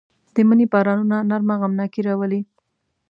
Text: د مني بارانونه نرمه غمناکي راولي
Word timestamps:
د 0.33 0.35
مني 0.47 0.65
بارانونه 0.71 1.17
نرمه 1.29 1.55
غمناکي 1.61 2.01
راولي 2.07 2.41